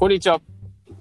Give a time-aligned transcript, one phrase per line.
[0.00, 0.40] こんにちは。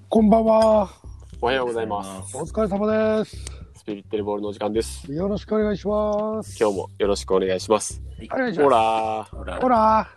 [0.10, 0.90] こんばんは。
[1.40, 2.36] おはようございます。
[2.36, 3.38] お疲れ様です。
[3.78, 5.10] スピリッテルボールのお時間です。
[5.10, 6.58] よろしくお願いします。
[6.60, 8.04] 今日もよろしくお願いします。
[8.30, 9.32] ほお願いします。
[9.32, 10.10] ほらほら。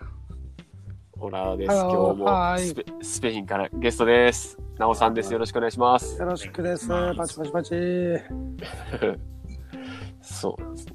[1.17, 1.73] ほらーです。
[1.73, 4.59] 今日もはいスペスペインからゲストです。
[4.77, 5.33] なおさんです。
[5.33, 6.19] よろしくお願いします。
[6.19, 6.89] よろしくです。
[6.89, 7.71] まあパチパチパチ。
[10.23, 10.95] そうですね。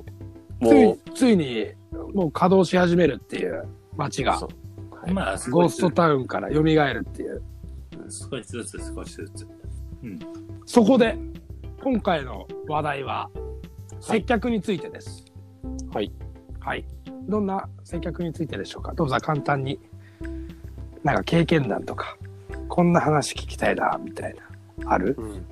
[0.59, 1.67] つもい、ついに、
[2.13, 3.65] もう稼働し始めるっていう
[3.95, 4.45] 街う、が
[5.13, 7.41] まあ、ゴーストタウンから蘇るっていう。
[8.11, 9.47] 少しずつ少しずつ。
[10.65, 11.17] そこで、
[11.83, 13.47] 今回の話題は、はい
[13.99, 15.25] 接客についてです。
[15.91, 16.11] はい。
[16.59, 16.85] はい。
[17.27, 18.93] どんな接客についてでしょうか？
[18.93, 19.79] どうぞ簡単に、
[21.03, 22.15] なんか経験談とか、
[22.69, 25.15] こんな話聞きたいな、みたいな、ある？
[25.17, 25.45] うん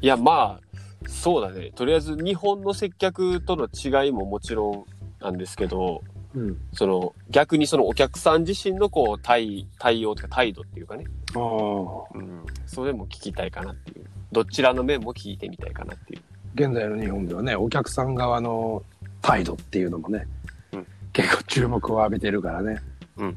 [0.00, 1.70] いや、まあ、そうだね。
[1.74, 4.84] とりあえず日本の接客との違いももちろん
[5.22, 6.02] なんですけど、
[6.34, 6.58] うん。
[6.72, 12.18] その逆にそのお客さん自身のこう対対応というか態度っていうかね、ああ。
[12.18, 14.06] うん、それも聞きたいかなっていう。
[14.32, 16.22] どちらの面も聞いてみたいかなっていう。
[16.54, 18.82] 現在の日本ではねお客さん側の
[19.20, 20.26] 態度っていうのもね、
[20.72, 20.86] うん。
[21.12, 22.80] 結構注目を浴びてるからね。
[23.16, 23.36] うん。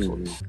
[0.00, 0.44] そうです。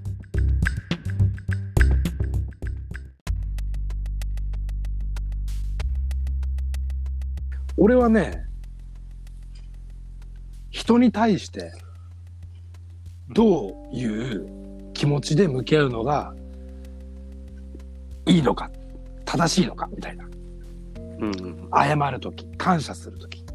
[7.75, 8.45] 俺はね
[10.83, 11.71] 人に対して
[13.29, 16.33] どういう気持ちで向き合うのが
[18.25, 18.69] いいのか
[19.23, 20.25] 正しいのかみたいな。
[20.25, 21.69] うんうん。
[21.73, 23.45] 謝る時感謝する時、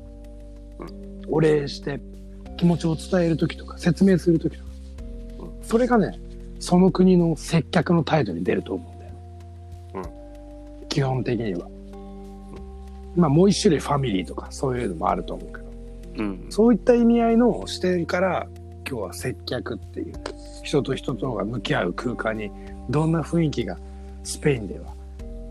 [1.28, 2.00] うお礼して
[2.56, 4.70] 気持ちを伝える時とか説明する時とか、
[5.60, 6.18] それがね
[6.58, 10.14] その国の接客の態度に出ると思うんだよ、
[10.88, 11.68] 基本的には、
[13.16, 15.67] まあもう一種類ファミリーとかそういうのもあると思うけど
[16.18, 18.46] うんそういった意味合いの視点から
[18.88, 20.14] 今日は接客っていう
[20.62, 22.50] 人と人とが向き合う空間に
[22.90, 23.78] どんな雰囲気が
[24.24, 24.94] スペインでは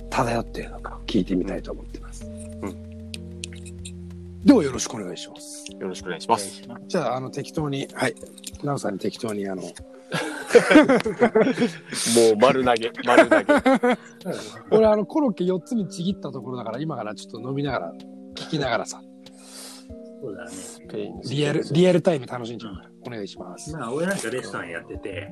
[0.10, 2.26] 漂っているのか聞いてみたいと思ってます。
[2.26, 2.88] ん
[4.44, 5.66] ではよろしくお願いします。
[5.72, 8.16] よろしくお願いしますじゃあ、あの、適当に、はい。
[8.64, 9.70] ナオさんに適当に、あの、も
[12.34, 13.46] う丸投げ丸投げ
[14.72, 17.94] 俺、あの、コロッケ4つにちぎったところだから、今からちょっと飲みながら、
[18.36, 19.02] 聞きながらさ、
[20.22, 20.52] そうだね。
[21.30, 23.72] リアル、リアルタイム楽しんじゃうから、お願いします。
[23.74, 25.30] まあ、俺なんかレストランやってて、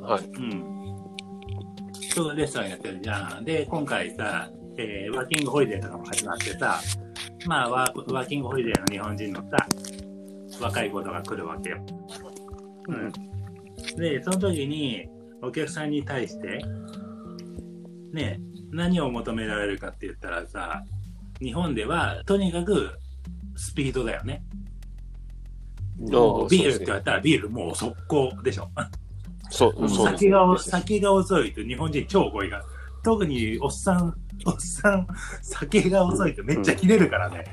[0.00, 0.74] はいうん。
[2.14, 3.44] そう、レストランやってるじゃん。
[3.44, 6.80] で、今回さ、えーワーキングホリデーとかも始まってさ、
[7.46, 9.68] まあワー、ワーキングホリデーの日本人のさ、
[10.60, 11.78] 若い子とか来るわけよ。
[12.88, 13.12] うん。
[13.96, 15.08] で、その時に、
[15.42, 16.64] お客さんに対して、
[18.12, 18.40] ね、
[18.72, 20.82] 何を求められるかって言ったらさ、
[21.40, 22.90] 日本では、とにかく、
[23.56, 24.44] スピードだよね。
[25.98, 28.68] ビールって言われたらビールもう速攻でしょ。
[29.50, 32.62] そうそうそう先が先が遅いと日本人超語彙が。
[33.04, 34.14] 特におっさん、
[34.46, 35.06] おっさん、
[35.42, 37.44] 酒が遅いとめっちゃ切れるからね。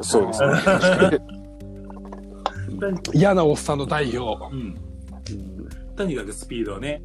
[0.00, 1.18] そうですね
[3.14, 4.54] 嫌なおっさんの代表。
[4.54, 4.76] うん。
[5.96, 7.00] とにかくスピードね。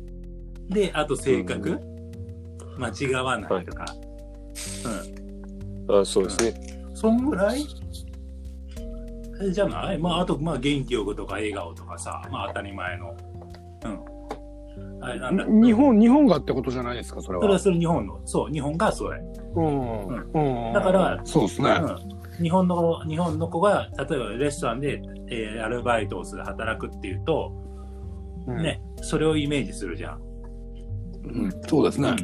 [0.69, 1.79] で、あと性格、
[2.77, 3.85] 間違わないとか。
[5.89, 6.53] あそうですね
[6.93, 7.61] そんぐらい？
[7.61, 7.65] え
[9.49, 9.97] じゃない？
[9.97, 13.15] まあ、あと、まあ、元気よくとか笑顔とかさ、まあ、当たり前の。
[13.85, 13.99] うん。
[15.03, 15.45] あれなんだ？
[15.45, 17.41] 日本、日本がってことじゃないですか、それは。
[17.41, 18.21] それはそれ日本の。
[18.25, 19.19] そう、日本がそれ。
[19.55, 20.07] うん。
[20.33, 20.73] うん。
[20.73, 21.69] だからそうですね。
[22.39, 27.51] うん、日本の日本の子が例えばレストランで、えーアルバイトをする働くっていうと、
[28.47, 30.21] うんねそれをイメージするじゃん、
[31.23, 31.51] うん。
[31.67, 32.15] そうですね。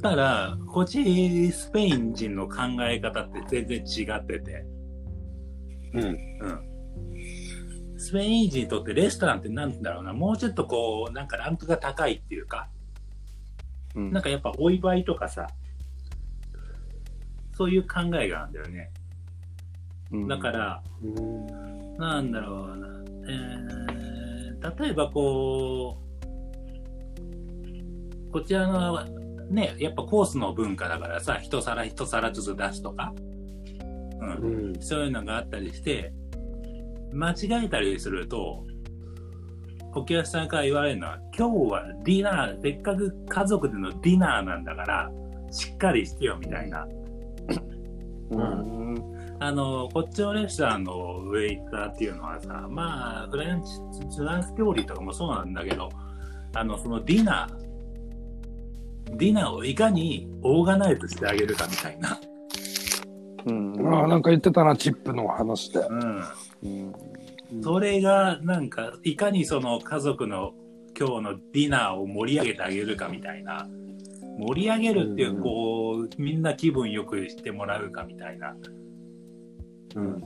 [0.00, 4.66] だからこっちスペイン人の考え方って全然違ってて、
[5.94, 6.02] うん。
[6.02, 6.06] う
[7.96, 10.12] ん、スペイン人にとってレストランってなんだろうな。
[10.12, 12.68] もうちょっとこうなんかランクが高いっていうか。
[13.94, 14.12] うん。
[14.12, 15.46] なんかやっぱお祝いとかさ
[17.56, 18.90] そういう考えがあるんだよね。
[20.10, 20.28] うん。
[20.28, 20.82] だから、
[21.98, 22.88] なんだろうな、
[23.28, 26.04] えー、例えばこう、
[28.32, 29.04] こちらの
[29.50, 33.14] ね、やっぱコースの文化だからさ、一皿一皿ずつ出すとか、
[34.20, 34.82] うん、うん。
[34.82, 36.12] そういうのがあったりして、
[37.12, 38.64] 間違えたりすると、
[39.94, 45.10] お客さんから言われるのは、今日はディナー、せっかく家族でのディナーなんだから、
[45.50, 46.86] しっかりしてよみたいな。
[48.30, 55.90] うんあの、こっちのレストランのウェイターっていうのはさ、まあ、フレンチ、フランス料理とかもそうなんだけど、
[56.54, 62.18] あの、そのディナー、ディナーをいかにオーガナイズしてあげるかみたいな。
[63.46, 65.80] うんああ、なんか言ってたな、チップの話で。
[65.80, 66.22] うん。
[66.64, 66.94] うん
[67.62, 70.54] それが、なんか、いかにその家族の
[70.98, 73.68] 今日のディナーを盛り上げてあげるかみたいな。
[74.38, 78.56] 盛り上げるっていう、うんこう、みんな気分よくしてもらうかみたいな。
[79.96, 80.20] うん。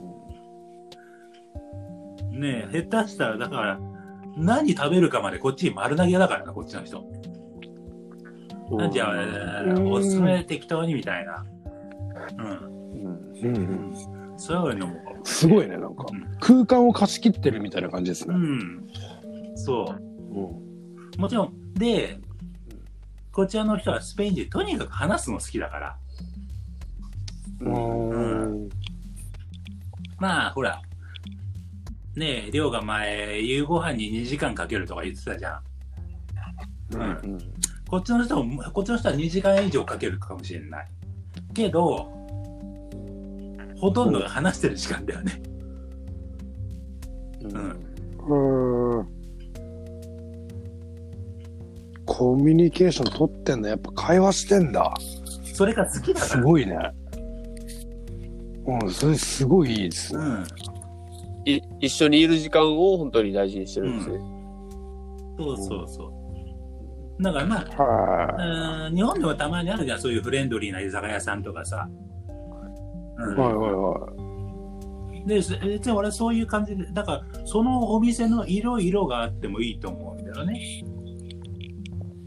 [2.39, 3.79] ねえ、下手したら、だから、
[4.37, 7.03] 何食べるかまでこっちに丸投げだからな、こっちの人。
[8.91, 11.45] じゃあ、うんおすすめ適当にみたいな。
[12.37, 12.78] うん。
[13.09, 14.39] うんうん。
[14.39, 14.95] そういうのも。
[15.23, 16.37] すごいね、なんかうん。
[16.39, 18.35] 空間を貸し切ってるみたいな感じですね。
[18.35, 18.87] うん。
[19.55, 20.01] そう。
[20.33, 21.19] うん。
[21.19, 22.19] もちろん、で、
[23.31, 25.97] こちらの人はスペイン人、とにかく話すの好きだから。
[27.61, 28.69] うん。
[30.17, 30.81] まあ、ほら、
[32.15, 36.95] ねえ、りょうが前、夕ご飯に2時間かけるとか言ってたじゃん。
[36.95, 37.01] うん。
[37.01, 37.39] うん
[37.89, 40.87] こっちの人も、こっちの人は2時間以上かけるかもしれない。
[41.55, 42.18] けど、
[43.79, 45.41] ほとんどが話してる時間だよね。
[47.41, 47.89] うん
[48.29, 49.07] うん。
[52.05, 53.69] コミュニケーション取ってんだ。
[53.69, 54.93] やっぱ会話してんだ。
[55.53, 56.25] それが好きだから。
[56.25, 56.77] すごいね。
[58.65, 60.23] うん、それすごいいいですね。
[60.23, 60.45] うん。
[61.45, 64.19] い一緒にいる時間を本当に大事にしてるんですね。
[65.37, 66.13] そうそうそ
[67.19, 67.23] う。
[67.23, 71.89] だからまあ、はうん日本でもたまにあるじゃん、そういうフレンドリーな居酒屋さんとかさ。
[73.19, 75.27] うはいはいはい。
[75.27, 80.83] で、す別に俺はそういう感じで、だから、そのお店の色々があってもいいと思うんだよね。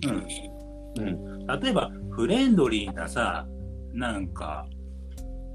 [0.07, 1.03] うん。
[1.03, 1.47] うん。
[1.61, 3.47] 例えば、フレンドリーなさ、
[3.93, 4.67] なんか、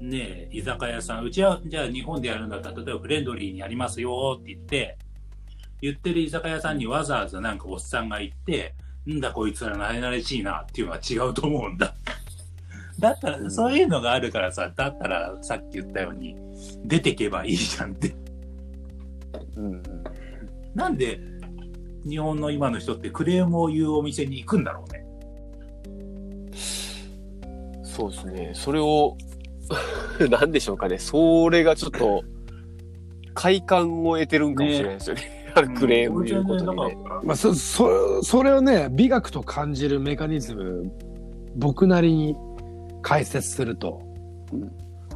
[0.00, 4.98] ねえ、居酒屋さん、うちは、じゃあ日本でやるんだったら、例えばフレンドリーにやりますよって言って、
[5.80, 8.74] 言ってる居酒屋さんにわざわざなんかおっさんが行って、
[9.08, 11.94] んだこいつら慣れ慣れしいなっていうのは違うと思うんだ。
[12.98, 16.36] だったら、そういうのがあるからさ、だったらさっき言ったように、
[16.84, 18.14] 出てけばいいじゃんって。
[19.56, 19.82] うん
[20.74, 21.18] なんで、
[22.08, 25.04] 日本の今の人ってクレームを言うお店に行くんだろうね。
[27.82, 28.52] そうですね。
[28.54, 29.16] それを、
[30.30, 30.98] なんでしょうかね。
[30.98, 32.22] それがちょっと、
[33.34, 35.38] 快感を得てるんかもしれないですよね。
[35.54, 36.98] あのクレーム言うことにね。
[37.24, 40.92] まあ、そ、そ、それをね、美学と感じるメカニズム、
[41.56, 42.36] 僕なりに
[43.02, 44.02] 解説すると、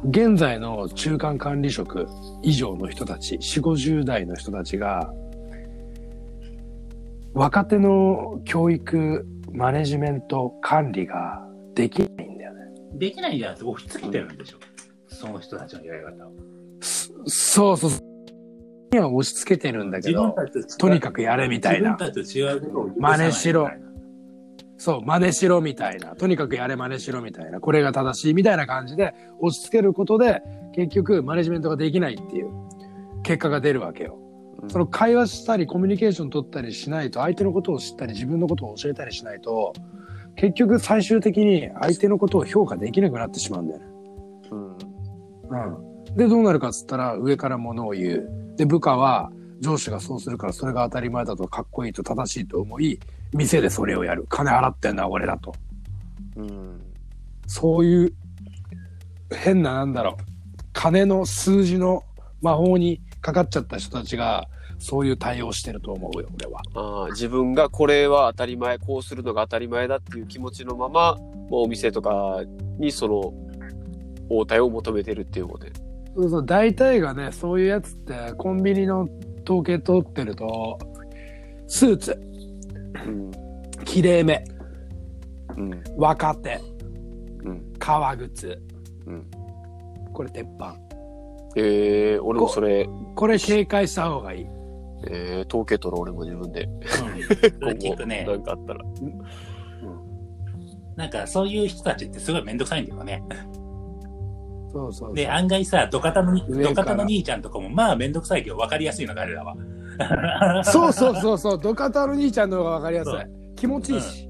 [0.09, 2.07] 現在の中間管理職
[2.41, 5.13] 以上の人たち、4、50代の人たちが、
[7.33, 12.59] 若手の教育、マネジメント、管理ができないんだよね。
[12.95, 14.57] できないんじゃなくて、押し付けてるんでしょ？
[15.07, 16.31] その人たちのやり方を。
[17.25, 17.91] そうそう。
[18.91, 20.35] には押し付けてるんだけど、
[20.77, 21.91] とにかくやれみたいな。
[21.91, 23.69] 自分たちと違うことを真似しろ
[24.83, 26.13] そう、真似しろみたいな。
[26.13, 27.61] とにかくやれ真似しろみたいな。
[27.61, 30.41] これが正しいみたいな感じで押し付けることで、
[30.75, 32.49] 結局マネジメントができないっていう
[33.23, 34.19] 結果が出るわけよ。
[34.67, 39.71] その会話したりコミュニケーション取ったりしないと、相手のことを知ったり自分のことを教えたりしないと、
[40.35, 43.85] 結局最終的に相手のことを評価できなくなってしまうんだよね。
[44.51, 46.15] うんうん。
[46.17, 48.29] で、どうなるかっつったら、上から物を言う。
[48.57, 52.99] で、部下は、上司がそうするから、それが当たり前だと、かっこいいと正しいと思い、
[53.33, 54.25] 店でそれをやる。
[54.29, 55.53] 金払ってんだ、俺だと。
[56.35, 56.81] うん
[57.47, 58.13] そういう、
[59.31, 60.23] 変な、なんだろう。
[60.73, 62.03] 金の数字の
[62.41, 64.47] 魔法にかかっちゃった人たちが、
[64.79, 66.61] そういう対応してると思うよ、俺は。
[66.73, 71.15] ああ自分がこれは当たり前、こうするのが当たり前だっていう気持ちのまま、
[71.49, 72.41] もうお店とか
[72.79, 73.33] にその
[74.29, 75.73] 応対を求めてるっていうことで。
[76.15, 79.07] そうそう、大体がね、そういうやつって、コンビニの
[79.43, 80.77] 統計取ってると、
[81.67, 82.19] スーツ、
[83.05, 83.31] うん
[83.85, 84.43] きれいめ、
[85.57, 86.59] うん若手、
[87.43, 88.61] うん革靴、
[89.05, 89.25] うん
[90.13, 90.75] これ鉄板。
[91.55, 94.47] えー、俺もそれ、これ警戒した方がいい。
[95.07, 96.69] えー、統計取ろう俺も自分で。
[96.85, 97.05] そ
[97.65, 98.35] れ聞くねな。
[98.35, 98.79] んかあったら。
[100.95, 103.23] なんかそういう人たちってすごいめんどくさいんだよね。
[104.73, 105.15] そうそうそう。
[105.15, 109.55] で、案外さ、ドカタのに、上からドカタの兄ちゃんとかも、まあめんどくさいけど分かりやすいの彼らは。
[110.65, 113.13] そうそうそうそう、ドカタの兄ちゃんの方がわかりやすい。
[113.55, 114.29] 気持ちいいし。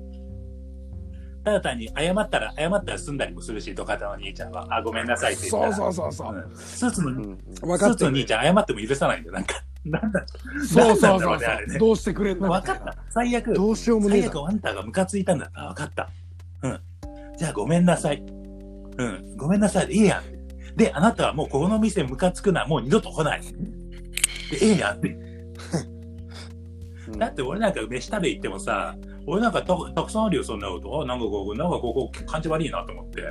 [1.45, 4.65] ただ単に謝ったら、謝ったら済んだりもするし、ドカタの兄ちゃんは。
[4.69, 5.93] あ、ごめんなさいって言ったそうら。
[5.93, 6.35] そうそうそう。
[6.35, 8.25] うんスーツの、うんスーツの兄。
[8.25, 9.33] ちゃん謝っても許さないんだよ。
[9.35, 10.25] なんか、なんだ、
[10.65, 11.77] そうそうそうねね。
[11.77, 12.49] どうしてくれんの？
[12.49, 12.95] 分かった。
[13.09, 13.53] 最悪。
[13.53, 14.21] どうしようもねえ。
[14.21, 16.09] 最悪あんたがムカついたんだったら分かった。
[16.61, 16.79] うん。
[17.37, 18.23] じゃあごめんなさい。
[18.97, 19.37] うん。
[19.37, 19.91] ごめんなさい。
[19.91, 20.75] いいやん。
[20.75, 22.65] で、あなたはもうこの店ムカつくな。
[22.65, 23.41] もう二度と来ない。
[23.41, 23.47] で、
[24.61, 25.09] ええやんって。
[25.09, 25.19] う
[27.15, 28.95] んだって俺なんか飯食べ行ってもさ、
[29.27, 31.01] 俺なんかたたくさんあるよ、そんなこと。
[31.01, 33.21] あ、なんかここ、なんかここ感じ悪いなと思って。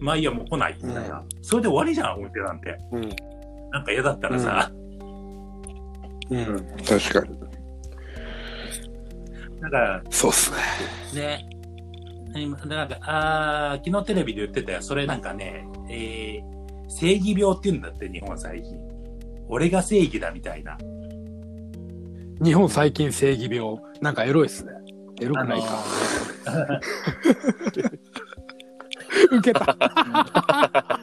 [0.00, 0.76] まあいいや、もう来ない。
[0.82, 1.22] みたいな。
[1.40, 2.76] それで終わりじゃん、お店なんて。
[2.92, 3.10] うん
[3.70, 4.72] なんか嫌だったらさ、
[6.28, 6.46] うん、
[6.84, 7.38] 確かに。
[9.60, 10.50] だから、そうっす
[11.14, 11.20] ね。
[11.20, 11.49] ね、今
[12.32, 14.82] なんか、あー昨日テレビで言ってたよ。
[14.82, 18.78] それなんかね、えー、正義病って言うんだって、日本最近。
[19.48, 20.78] 俺が正義だみたいな。
[22.42, 23.76] 日本最近正義病。
[24.00, 24.70] なんかエロいっすね。
[25.20, 25.84] エロくないか。
[29.32, 29.76] 受けた。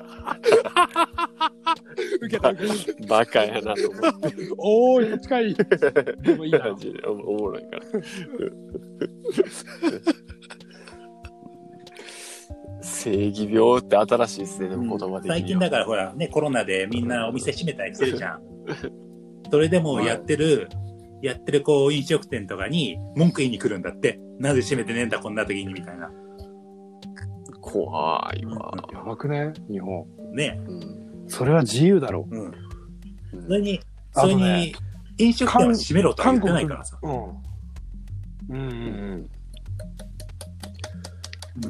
[2.21, 2.51] 受けた。
[2.51, 4.33] 受けたバカやなと思って。
[4.57, 5.53] おーい、近い。
[6.23, 6.59] でもいいな。
[6.59, 7.81] 感じでおおもろいから。
[12.87, 15.35] 正義病って新しいですね、でも言葉的には。
[15.37, 18.41] 最近だからほら、ね、コロナでみんなお店閉めたりしてるじゃん。
[19.51, 20.69] それでもやってる、
[21.21, 24.19] やってるこう飲食店とかに文句言いに来るんだって。
[24.39, 26.11] なぜ閉めてねえんだ、こんな時に、みたいな。
[27.59, 28.71] 怖いわ。
[28.93, 29.51] やばくね？
[29.69, 30.05] 日本。
[30.33, 30.59] ね。
[30.67, 32.45] うんそれは自由だろうん。
[32.45, 32.53] うん
[33.43, 33.79] それに、
[34.13, 34.73] それに、
[35.17, 36.97] 飲食店は閉めろとは言ってないからさ。
[37.01, 37.07] う。
[37.07, 37.13] うん。
[38.49, 39.29] うんうん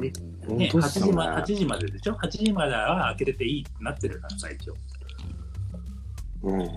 [0.00, 4.74] ね、8本当っね時ま8時まででしょ ?8 時までは開けてていいってなってるからさ、一応。
[6.42, 6.68] うん。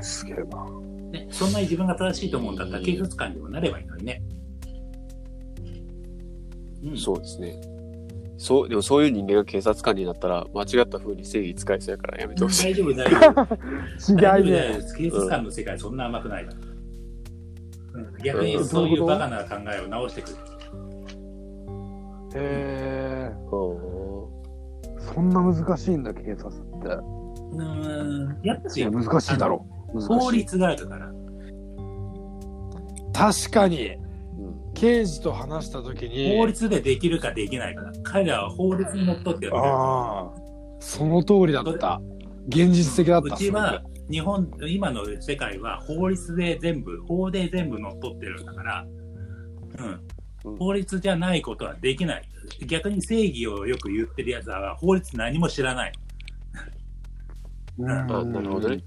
[0.00, 0.66] すげえな。
[1.12, 4.22] ね、そんなに自分が正しいと思うんだったら警察官にもなればいいのにね。
[6.84, 7.60] うん、そうですね。
[8.38, 12.74] そう、でもそういう人間が警察官になったら、間違った風に正義使いそうやからやめてほしい。
[12.74, 13.54] 大丈夫、大丈夫。
[14.10, 14.50] 違い大ね。
[14.50, 16.56] 丈夫警察官の世界そんな甘くないから。
[16.56, 16.71] うん、
[18.22, 20.36] 逆にそういうバカな考えを直してくる。
[22.34, 23.32] へえ。
[23.52, 24.02] うん
[25.14, 26.88] そんな難しいんだ、警察って。
[26.88, 30.00] うーん、やっぱいや、難しいだろう。
[30.00, 31.12] 法律があるから。
[33.12, 34.02] 確かに、うん
[34.74, 37.92] 刑事と話したときに、法律でできるかできないかだ。
[38.02, 39.74] 彼らは法律にのっとってやってる。
[39.74, 40.40] ああ、
[40.80, 42.00] その通りだった。
[42.48, 43.34] 現実的だった。
[43.34, 48.86] うちは、日本、今の世界は法律で全部、法で全部乗っ取ってるんだから、
[49.78, 49.82] う。
[49.82, 50.00] うんん
[50.58, 52.28] 法律じゃないことはできない。
[52.66, 55.92] 逆に正義をよく言ってるやつは法律何も知らない。
[57.78, 58.82] うんあなるほどね。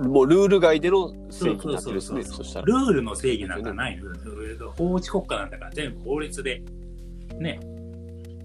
[0.00, 2.66] もうルール外での正義になってるですね、そうそうそうそしたら。
[2.66, 4.70] ルールの正義なんかないの。
[4.72, 6.62] 法治国家なんだから全部法律で、
[7.38, 7.60] ね、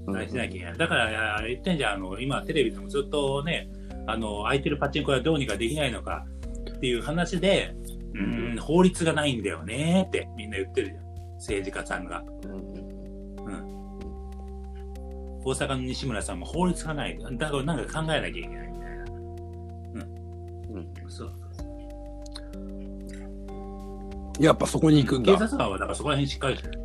[0.05, 0.77] うんあれしなきゃいけない。
[0.77, 3.67] だから、言ってんじゃん、あの、今テレビでもずっとね、
[4.11, 6.25] あの、空いてるパチンコはどうにかできないのか
[6.77, 7.75] っていう話で、
[8.13, 10.99] うーん、法律がないんだよねってみんな言ってるじゃん。
[11.35, 12.23] 政治家さんが。
[12.43, 12.99] うん
[15.41, 17.17] 大阪の西村さんも法律がない。
[17.37, 19.03] だからなんか考えなきゃいけないみたいな。
[20.73, 21.31] うんそう。
[24.39, 25.39] やっぱそこに行くん警だ。
[25.39, 26.79] 察官はだからそこら辺しっかりしてる。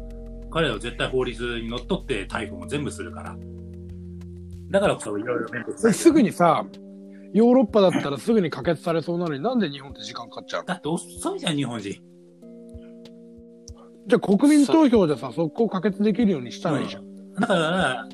[0.53, 3.37] 彼らは絶対法律にのっとって逮捕も全部するから。
[4.71, 5.95] だからこそいろいろ面倒くさい。
[5.95, 6.65] すぐにさ、
[7.35, 10.67] ヨーロッパだったらすぐに可決されそうなのになんで日本って時間かかっちゃうの？
[10.67, 11.93] だって遅いじゃん、日本人。
[14.07, 17.35] じゃあ国民投票でさ、速攻可決できるようにしたらいいじゃん。
[17.35, 18.07] だから、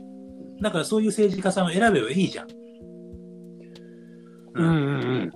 [0.62, 2.48] だからそういう政治家さんを選べばいいじゃん。
[4.54, 4.78] うんうんう
[5.26, 5.32] ん。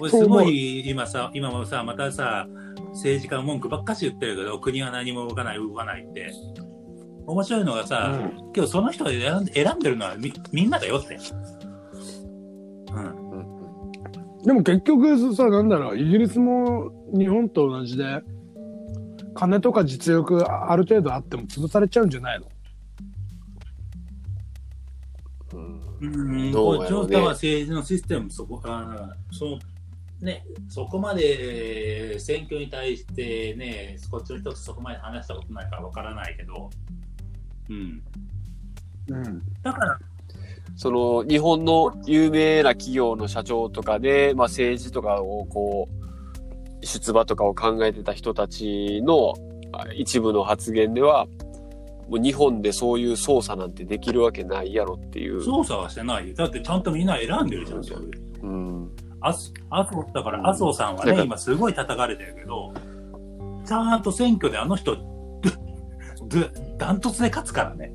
[0.00, 2.46] 俺すごい今さ、今もさ、またさ、
[2.92, 6.32] 政治家の文句ばっかし言ってるけど、国は何も動かない、動かないって。
[7.26, 11.18] 面白いのがさ、うんけどその人が選ん選んでるのはみみんなだよって。
[14.46, 18.22] でも結局さ、なんだろう、イギリスも日本と同じで、
[19.34, 22.46] 金とか実力ある程度あっても潰されちゃうんじゃないの？
[25.52, 26.08] うんう
[26.48, 29.58] ん、どうやろうねは政治のシステム、そこあーそ
[30.22, 36.70] う、ね、そこまでえー選挙に対してね、こっちの人とそこまで話したことないからわからないけど、
[37.68, 38.02] うん。
[39.08, 39.42] うん。
[39.62, 39.98] だから、
[40.76, 45.88] その日本の有名な企業の社長とかで、まあ、政治とかをこ
[46.82, 49.34] う出馬とかを考えてた人たちの
[49.72, 51.26] あ一部の発言では
[52.08, 55.42] もう日本でそういう操作なんてできるわけないやろっていう。
[55.42, 56.34] 操作はしてないよ。
[56.34, 58.10] だってちゃんとみんな選んでるじゃん、そういう。
[58.42, 58.90] うん
[59.20, 62.72] あす麻生だから麻生さんはね、だから今すごい叩かれてるけど、
[63.66, 64.96] ちゃんと選挙であの人、
[66.78, 67.92] ダントツで勝つからね。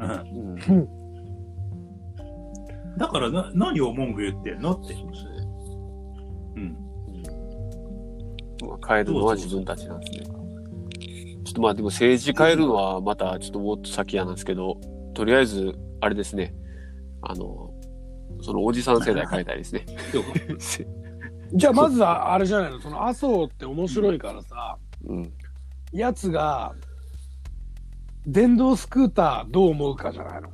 [0.00, 0.58] うん。
[0.68, 1.03] うん
[2.96, 4.72] だからな、何を文句言ってんの？
[4.72, 4.94] って。
[4.94, 6.76] うん。
[8.62, 10.26] まあ変えるのは自分たちなんですね。
[11.44, 14.80] ちょっとまあでも政治変えるのはまたちょっともっと先やなんですけど、
[15.14, 16.54] とりあえず、あれですね。
[17.22, 17.70] あの、
[18.42, 19.86] そのおじさん世代変えたいですね。
[21.52, 22.80] じゃあまずはあれじゃないの？
[22.80, 25.32] その麻生って面白いからさ、うん。
[25.92, 26.74] やつが、
[28.26, 30.48] 電動スクーターどう思うかじゃないの？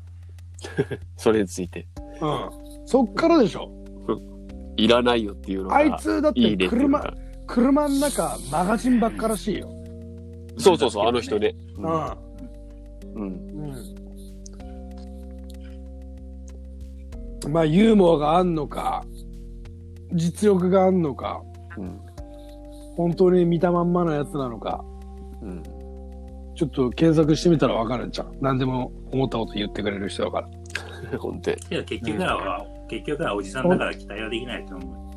[1.16, 1.86] それについて。
[2.20, 2.86] うん。
[2.86, 3.70] そっからでしょ。
[4.76, 9.68] いらないよっていうのがあいつだっいいて車ねっていうのが、車の中、マガジンばっからしいよ。
[10.56, 11.54] そうそうそう、あの人ね。
[11.76, 11.82] う
[13.14, 13.28] うん。
[13.28, 13.74] ん。
[17.44, 17.52] うん。
[17.52, 19.04] まあ、ユーモアがあんのか、
[20.12, 21.42] 実力があんのか、
[21.76, 22.00] うん。
[22.96, 24.84] 本当に見たまんまのやつなのか、
[25.42, 25.62] うん。
[26.54, 28.32] ちょっと検索してみたらわかるじゃん。
[28.40, 30.48] 何でも思ったこと言ってくれる人だから。
[31.18, 31.56] 本当に。
[31.56, 35.10] けど結局は、結局はおじさんだから期待はできないと思う。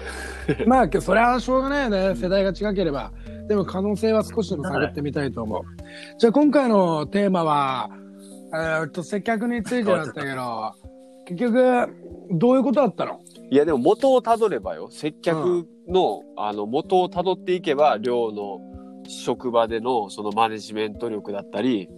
[0.66, 2.14] まあ、それはしょうがないよね。
[2.16, 3.12] 世代が違ければ。
[3.48, 5.62] でも可能性は少しでも探ってみたいと思う。
[6.18, 7.90] じゃあ今回のテーマは、
[8.52, 10.72] えーっと、接客についてだったけど、
[11.26, 11.88] 結局、
[12.32, 13.20] どういうことだったの？
[13.50, 18.60] いや、でも元をたどればよ、接客の、あの、元をたどっていけば、寮の
[19.08, 21.88] 職場でのそのマネジメント力だったり、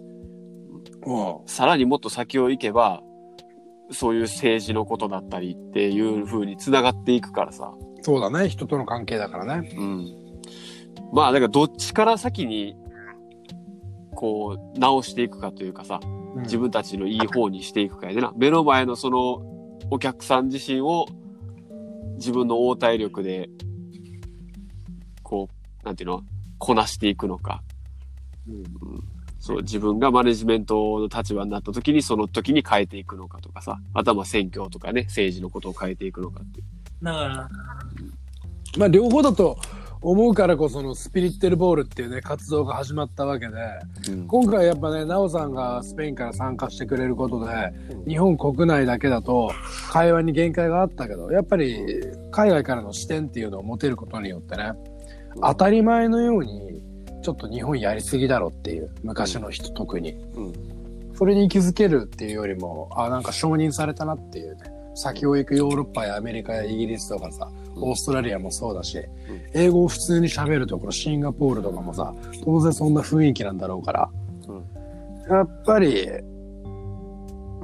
[1.07, 1.49] うん。
[1.49, 3.03] さらにもっと先を行けば、
[3.91, 7.73] そういう政治のことだったりっていう風に繋がっていくからさ。
[8.01, 8.49] そうだね。
[8.49, 9.75] 人との関係だからね。
[9.77, 10.07] うん。
[11.13, 12.77] まあ、だからどっちから先に、
[14.15, 16.01] こう、直していくかというかさ、
[16.37, 18.33] 自分たちのいい方にしていくかやでな。
[18.37, 19.43] 目の前のその、
[19.91, 21.07] お客さん自身を、
[22.17, 23.51] 自分の応対力で、
[25.23, 25.49] こ
[25.83, 26.23] う、なんていうの、
[26.59, 27.63] こなしていくのか。
[28.49, 37.05] うんそう、自分がマネジメントの立場になった時に、その時に変えていくのかとかさ、あとはまあ選挙とかね、政治のことを変えていくのかっていう。
[37.05, 37.51] だから、
[38.79, 39.59] まあ両方だと
[40.01, 43.55] 思うからこそのスピリッテルボールっていうね、活動が始まったわけで、
[44.11, 44.29] うん。
[44.29, 47.73] 今回やっぱね、ナオさんがスペインから参加してくれることで、
[48.07, 49.51] 日本国内だけだと
[49.91, 51.85] 会話に限界があったけど、やっぱり
[52.31, 54.73] 海外からの視点っていうのを持てることによってね、
[55.41, 56.92] 当たり前のように、
[57.23, 60.13] ちょっと日本やりすぎだろっていう、昔の人特に。
[60.35, 60.53] うん。
[61.15, 64.63] それに気づけるっていうよりも、あ、なんか承認されたなっていうね。
[64.95, 68.99] 先を行くヨーロッパやアメリカやイギリスとかさ、オーストラリアもそうだし、
[69.55, 72.13] 英語を普通に喋るところ、シンガポールとかもさ、
[72.45, 74.11] 当然そんな雰囲気なんだろうから、
[75.31, 76.09] やっぱり、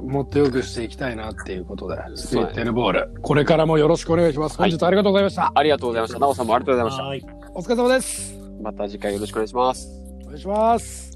[0.01, 3.11] もっと良くしていきたいなっていうことで、スピリッテルボール。
[3.21, 4.57] これからもよろしくお願いします。
[4.57, 5.51] 本日はありがとうございました。
[5.53, 6.19] ありがとうございました。
[6.19, 7.03] なおさんもありがとうございました。
[7.03, 7.25] はい。
[7.53, 8.38] お疲れ様です。
[8.61, 9.89] また次回よろしくお願いします。
[10.23, 11.08] お願いします。